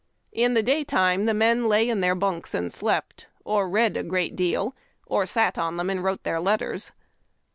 In 0.31 0.55
the 0.55 0.63
daytime 0.63 1.27
the 1.27 1.33
men 1.35 1.67
lay 1.69 1.87
in 1.87 1.99
their 1.99 2.15
bunks 2.15 2.55
and 2.55 2.73
slept, 2.73 3.27
or 3.45 3.69
read 3.69 3.95
a 3.95 4.01
great 4.01 4.35
deal, 4.35 4.75
or 5.05 5.27
sat 5.27 5.59
on 5.59 5.77
them 5.77 5.91
and 5.91 6.03
wrote 6.03 6.23
their 6.23 6.39
letters. 6.39 6.91